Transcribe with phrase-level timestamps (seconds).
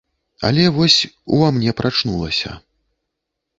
[0.47, 0.95] Але вось,
[1.37, 2.51] ува мне прачнулася.